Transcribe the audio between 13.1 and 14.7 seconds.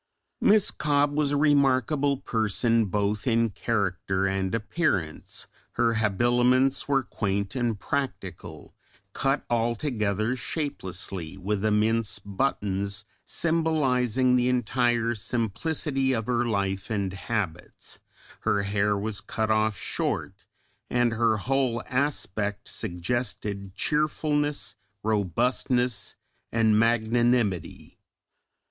symbolising the